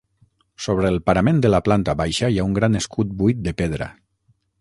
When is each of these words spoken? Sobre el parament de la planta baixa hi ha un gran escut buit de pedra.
Sobre 0.67 0.87
el 0.93 0.95
parament 1.09 1.43
de 1.43 1.51
la 1.53 1.59
planta 1.67 1.95
baixa 1.99 2.31
hi 2.31 2.39
ha 2.39 2.47
un 2.53 2.57
gran 2.59 2.79
escut 2.83 3.13
buit 3.21 3.45
de 3.49 3.55
pedra. 3.61 3.89